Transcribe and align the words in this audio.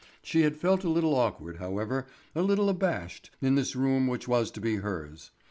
She 0.23 0.41
had 0.41 0.57
felt 0.57 0.83
a 0.83 0.89
little 0.89 1.13
awkward, 1.13 1.57
however, 1.57 2.07
a 2.33 2.41
little 2.41 2.69
abashed, 2.69 3.29
in 3.39 3.53
this 3.53 3.75
room 3.75 4.07
which 4.07 4.27
was 4.27 4.49
to 4.49 4.59
be 4.59 4.77
hers. 4.77 5.29